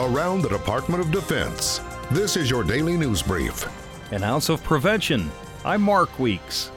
[0.00, 1.82] around the Department of Defense.
[2.10, 3.68] This is your daily news brief.
[4.12, 5.30] An ounce of prevention.
[5.62, 6.72] I'm Mark Weeks.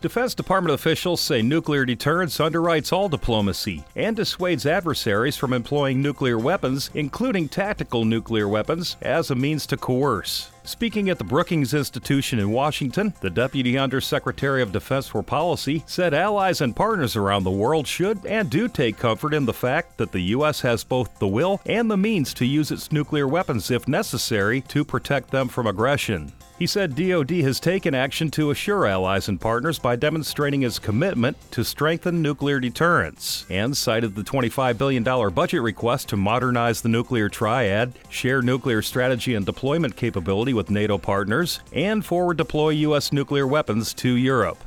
[0.00, 6.38] Defense Department officials say nuclear deterrence underwrites all diplomacy and dissuades adversaries from employing nuclear
[6.38, 10.52] weapons, including tactical nuclear weapons, as a means to coerce.
[10.64, 16.14] Speaking at the Brookings Institution in Washington, the Deputy Undersecretary of Defense for Policy said
[16.14, 20.12] allies and partners around the world should and do take comfort in the fact that
[20.12, 20.62] the U.S.
[20.62, 24.82] has both the will and the means to use its nuclear weapons if necessary to
[24.82, 26.32] protect them from aggression.
[26.60, 31.38] He said DoD has taken action to assure allies and partners by demonstrating its commitment
[31.52, 37.30] to strengthen nuclear deterrence, and cited the $25 billion budget request to modernize the nuclear
[37.30, 43.10] triad, share nuclear strategy and deployment capability with NATO partners, and forward deploy U.S.
[43.10, 44.58] nuclear weapons to Europe.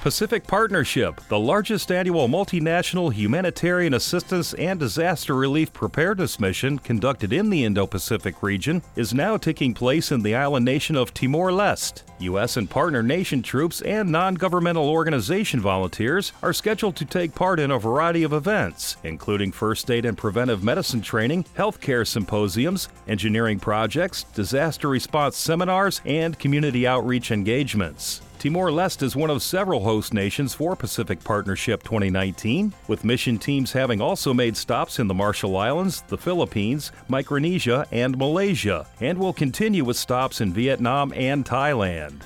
[0.00, 7.50] Pacific Partnership, the largest annual multinational humanitarian assistance and disaster relief preparedness mission conducted in
[7.50, 12.04] the Indo Pacific region, is now taking place in the island nation of Timor Leste.
[12.20, 12.56] U.S.
[12.56, 17.72] and partner nation troops and non governmental organization volunteers are scheduled to take part in
[17.72, 24.22] a variety of events, including first aid and preventive medicine training, healthcare symposiums, engineering projects,
[24.22, 28.22] disaster response seminars, and community outreach engagements.
[28.38, 33.72] Timor Leste is one of several host nations for Pacific Partnership 2019, with mission teams
[33.72, 39.32] having also made stops in the Marshall Islands, the Philippines, Micronesia, and Malaysia, and will
[39.32, 42.22] continue with stops in Vietnam and Thailand.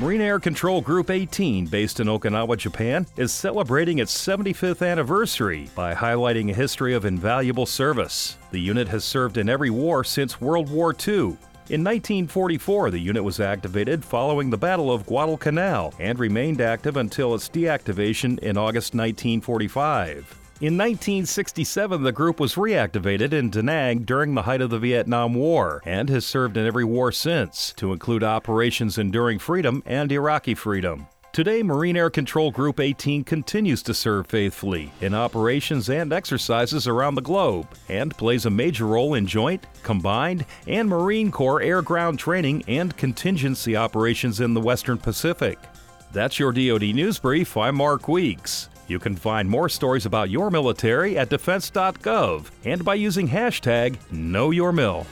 [0.00, 5.94] Marine Air Control Group 18, based in Okinawa, Japan, is celebrating its 75th anniversary by
[5.94, 8.36] highlighting a history of invaluable service.
[8.50, 11.36] The unit has served in every war since World War II,
[11.68, 17.34] in 1944, the unit was activated following the Battle of Guadalcanal and remained active until
[17.34, 20.38] its deactivation in August 1945.
[20.60, 25.34] In 1967, the group was reactivated in Da Nang during the height of the Vietnam
[25.34, 30.54] War and has served in every war since, to include Operations Enduring Freedom and Iraqi
[30.54, 31.06] Freedom.
[31.32, 37.14] Today, Marine Air Control Group 18 continues to serve faithfully in operations and exercises around
[37.14, 42.18] the globe and plays a major role in joint, combined, and Marine Corps air ground
[42.18, 45.58] training and contingency operations in the Western Pacific.
[46.12, 47.56] That's your DoD News Brief.
[47.56, 48.68] I'm Mark Weeks.
[48.86, 55.06] You can find more stories about your military at defense.gov and by using hashtag KnowYourMil.